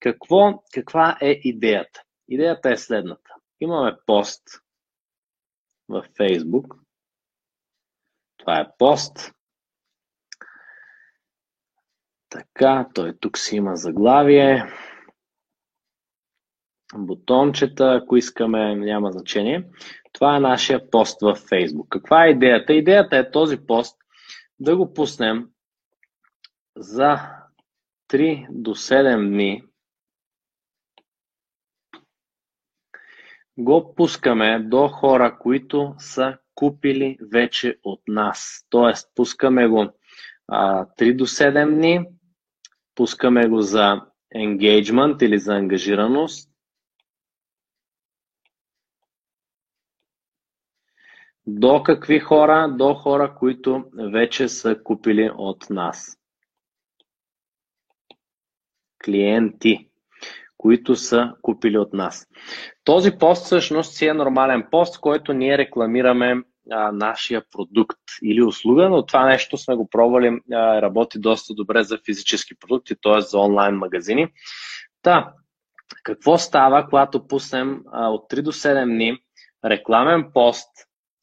[0.00, 2.02] Какво, каква е идеята?
[2.28, 3.30] Идеята е следната.
[3.60, 4.42] Имаме пост
[5.88, 6.78] в Facebook.
[8.36, 9.32] Това е пост.
[12.28, 14.64] Така, той тук си има заглавие.
[16.94, 19.70] Бутончета, ако искаме, няма значение.
[20.12, 21.88] Това е нашия пост в Facebook.
[21.88, 22.72] Каква е идеята?
[22.72, 23.98] Идеята е този пост
[24.60, 25.50] да го пуснем
[26.76, 27.18] за
[28.08, 29.64] 3 до 7 дни.
[33.60, 38.66] Го пускаме до хора, които са купили вече от нас.
[38.70, 39.86] Тоест, пускаме го
[40.48, 42.04] а, 3 до 7 дни,
[42.94, 44.00] пускаме го за
[44.36, 46.50] engagement или за ангажираност,
[51.46, 52.74] До какви хора?
[52.78, 56.18] До хора, които вече са купили от нас.
[59.04, 59.89] Клиенти,
[60.60, 62.26] които са купили от нас.
[62.84, 68.88] Този пост всъщност си е нормален пост, който ние рекламираме а, нашия продукт или услуга,
[68.88, 73.20] но това нещо сме го пробвали, а, работи доста добре за физически продукти, т.е.
[73.20, 74.28] за онлайн магазини.
[75.02, 75.32] Та,
[76.02, 79.18] какво става, когато пуснем а, от 3 до 7 дни
[79.64, 80.70] рекламен пост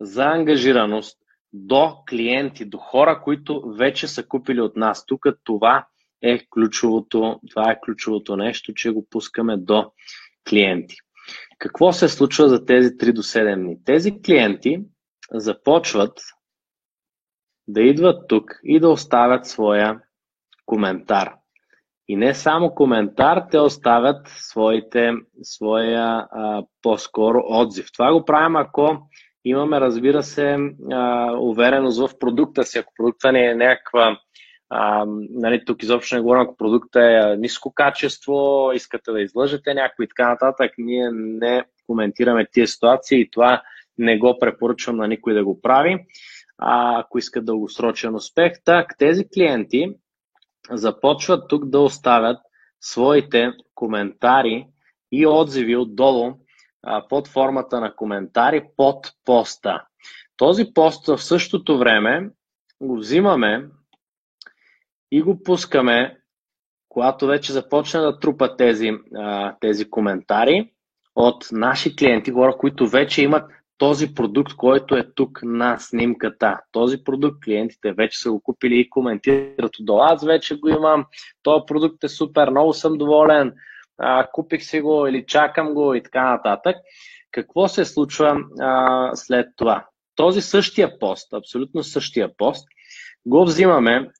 [0.00, 1.18] за ангажираност
[1.52, 5.06] до клиенти, до хора, които вече са купили от нас.
[5.06, 5.86] Тук това
[6.24, 9.92] е ключовото, това е ключовото нещо, че го пускаме до
[10.48, 10.96] клиенти.
[11.58, 13.84] Какво се случва за тези 3 до 7 дни?
[13.84, 14.80] Тези клиенти
[15.32, 16.20] започват
[17.68, 20.00] да идват тук и да оставят своя
[20.66, 21.34] коментар.
[22.08, 27.86] И не само коментар, те оставят своите, своя а, по-скоро отзив.
[27.92, 29.08] Това го правим, ако
[29.44, 30.58] Имаме, разбира се,
[30.92, 32.78] а, увереност в продукта си.
[32.78, 34.18] Ако продукта не е някаква,
[34.76, 40.04] а, нали, тук изобщо не говорим, ако продукта е ниско качество, искате да излъжете някой
[40.04, 43.62] и така нататък, ние не коментираме тия ситуации и това
[43.98, 46.06] не го препоръчвам на никой да го прави,
[46.58, 48.52] а, ако искат дългосрочен успех.
[48.64, 49.94] Так, тези клиенти
[50.70, 52.38] започват тук да оставят
[52.80, 54.66] своите коментари
[55.12, 56.32] и отзиви отдолу
[57.08, 59.84] под формата на коментари под поста.
[60.36, 62.30] Този пост в същото време
[62.80, 63.64] го взимаме
[65.14, 66.16] и го пускаме,
[66.88, 68.90] когато вече започне да трупа тези,
[69.60, 70.70] тези коментари
[71.14, 76.60] от наши клиенти, хора, които вече имат този продукт, който е тук на снимката.
[76.72, 80.00] Този продукт клиентите вече са го купили и коментират отдолу.
[80.00, 81.04] Аз вече го имам,
[81.42, 83.52] този продукт е супер, много съм доволен,
[83.98, 86.76] а, купих си го или чакам го и така нататък.
[87.30, 89.86] Какво се случва а, след това?
[90.16, 92.68] Този същия пост, абсолютно същия пост,
[93.26, 94.10] го взимаме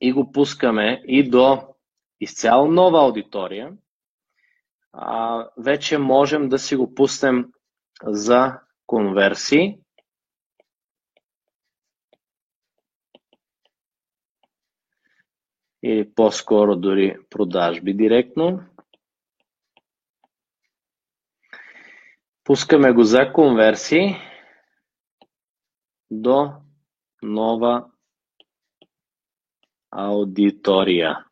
[0.00, 1.74] и го пускаме и до
[2.20, 3.76] изцяло нова аудитория.
[4.92, 7.52] А, вече можем да си го пуснем
[8.02, 9.78] за конверсии.
[15.82, 18.60] Или по-скоро дори продажби директно.
[22.44, 24.16] Пускаме го за конверсии
[26.10, 26.52] до
[27.22, 27.90] нова
[29.96, 31.24] аудитория.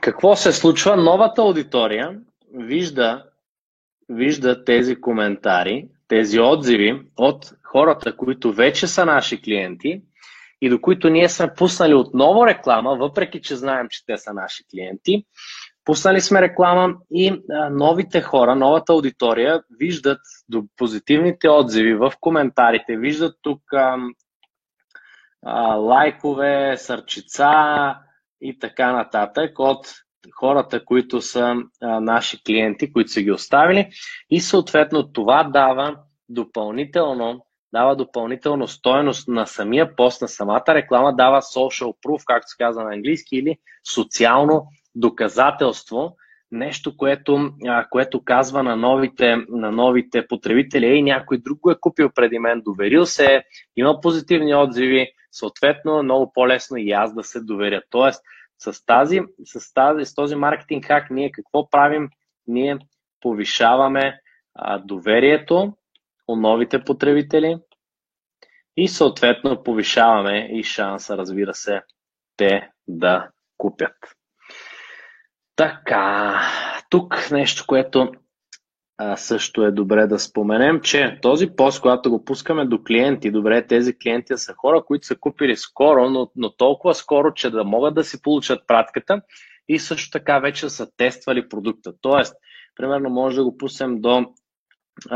[0.00, 0.96] Какво се случва?
[0.96, 2.20] Новата аудитория
[2.54, 3.24] вижда,
[4.08, 10.02] вижда тези коментари, тези отзиви от хората, които вече са наши клиенти
[10.60, 14.64] и до които ние сме пуснали отново реклама, въпреки че знаем, че те са наши
[14.70, 15.24] клиенти.
[15.84, 20.20] Пуснали сме реклама и новите хора, новата аудитория виждат
[20.76, 23.60] позитивните отзиви в коментарите, виждат тук
[25.76, 27.50] лайкове, сърчица
[28.40, 29.86] и така нататък от
[30.34, 33.88] хората, които са а, наши клиенти, които са ги оставили.
[34.30, 35.96] И съответно това дава
[36.28, 42.56] допълнително дава допълнително стоеност на самия пост, на самата реклама, дава social proof, както се
[42.58, 43.56] казва на английски, или
[43.94, 46.16] социално доказателство,
[46.50, 47.50] нещо, което,
[47.90, 52.62] което казва на новите, на новите потребители, ей, някой друг го е купил преди мен,
[52.64, 53.44] доверил се,
[53.76, 55.08] има позитивни отзиви,
[55.38, 57.82] съответно много по-лесно и аз да се доверя.
[57.90, 58.22] Тоест,
[58.58, 62.08] с, тази, с, тази, с този маркетинг хак ние какво правим?
[62.46, 62.78] Ние
[63.20, 64.20] повишаваме
[64.54, 65.76] а, доверието
[66.28, 67.56] у новите потребители
[68.76, 71.82] и съответно повишаваме и шанса, разбира се,
[72.36, 73.28] те да
[73.58, 73.96] купят.
[75.56, 76.40] Така,
[76.90, 78.12] тук нещо, което
[78.98, 83.66] а, също е добре да споменем, че този пост, когато го пускаме до клиенти, добре,
[83.66, 87.94] тези клиенти са хора, които са купили скоро, но, но толкова скоро, че да могат
[87.94, 89.20] да си получат пратката
[89.68, 91.92] и също така вече са тествали продукта.
[92.00, 92.34] Тоест,
[92.76, 94.26] примерно може да го пуснем до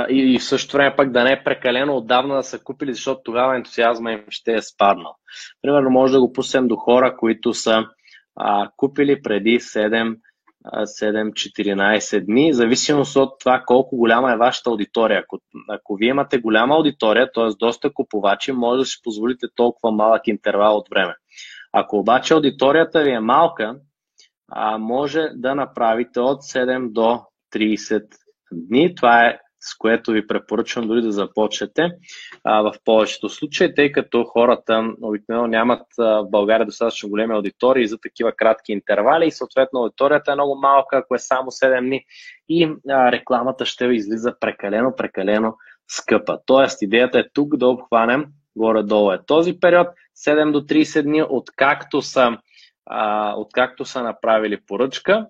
[0.09, 3.57] и в същото време пък да не е прекалено отдавна да са купили, защото тогава
[3.57, 5.15] ентусиазма им ще е спаднал.
[5.63, 7.85] Примерно може да го пуснем до хора, които са
[8.37, 10.17] а, купили преди 7
[10.67, 15.21] 7-14 дни, зависимост от това колко голяма е вашата аудитория.
[15.21, 17.45] Ако, ако вие имате голяма аудитория, т.е.
[17.59, 21.15] доста купувачи, може да си позволите толкова малък интервал от време.
[21.73, 23.77] Ако обаче аудиторията ви е малка,
[24.49, 27.21] а, може да направите от 7 до
[27.55, 28.07] 30
[28.53, 28.95] дни.
[28.95, 31.91] Това е с което ви препоръчвам дори да започнете
[32.45, 37.99] а, в повечето случаи, тъй като хората обикновено нямат в България достатъчно големи аудитории за
[37.99, 42.05] такива кратки интервали и съответно аудиторията е много малка, ако е само 7 дни
[42.49, 45.55] и а, рекламата ще ви излиза прекалено, прекалено
[45.89, 46.39] скъпа.
[46.47, 48.27] Тоест идеята е тук да обхванем
[48.57, 49.89] горе-долу е този период,
[50.27, 52.39] 7 до 30 дни, откакто са,
[52.87, 55.27] а, откакто са направили поръчка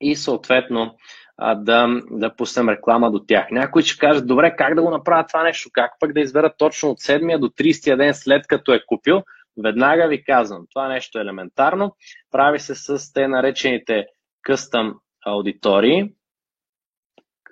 [0.00, 0.96] и съответно
[1.38, 3.46] а, да, да пуснем реклама до тях.
[3.50, 5.70] Някой ще каже, добре, как да го направя това нещо?
[5.72, 9.22] Как пък да избера точно от 7 до 30 ден след като е купил?
[9.64, 11.96] Веднага ви казвам, това нещо е елементарно.
[12.30, 14.06] Прави се с те наречените
[14.48, 14.94] custom
[15.26, 16.12] аудитории,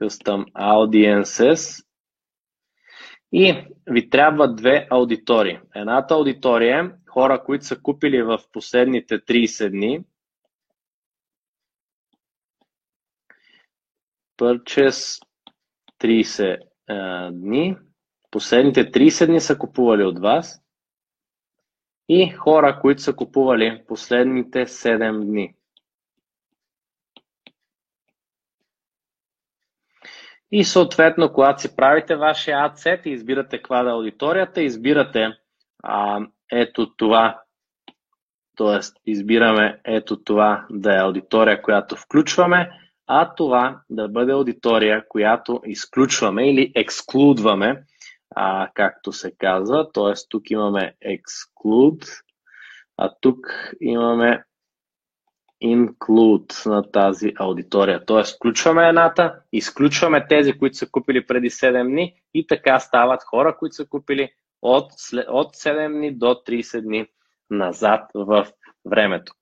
[0.01, 1.85] custom audiences
[3.33, 5.59] и ви трябва две аудитории.
[5.75, 10.05] Едната аудитория е хора, които са купили в последните 30 дни,
[14.39, 15.23] Purchase
[16.01, 16.59] 30
[16.89, 17.77] а, дни.
[18.31, 20.61] Последните 30 дни са купували от вас.
[22.09, 25.55] И хора, които са купували последните 7 дни.
[30.53, 35.29] И съответно, когато си правите вашия адсет и избирате каква да е аудиторията, избирате
[35.83, 36.21] а,
[36.53, 37.43] ето това,
[38.57, 39.11] т.е.
[39.11, 42.71] избираме ето това да е аудитория, която включваме
[43.07, 47.85] а това да бъде аудитория, която изключваме или ексклудваме,
[48.37, 49.93] а, както се казва.
[49.93, 50.13] Т.е.
[50.29, 52.23] тук имаме exclude,
[52.97, 53.47] а тук
[53.81, 54.45] имаме
[55.65, 58.05] include на тази аудитория.
[58.05, 58.23] Т.е.
[58.37, 63.75] включваме едната, изключваме тези, които са купили преди 7 дни и така стават хора, които
[63.75, 64.31] са купили
[64.63, 64.93] от,
[65.29, 67.07] от 7 дни до 30 дни
[67.51, 68.47] назад в
[68.85, 69.33] времето.